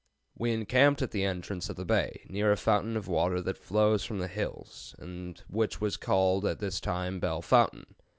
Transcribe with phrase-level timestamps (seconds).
[0.35, 4.03] We encamped at the entrance of the bay, near a fountain of water that flows
[4.03, 7.85] from the hills, and which was called at this time Belle Fountain.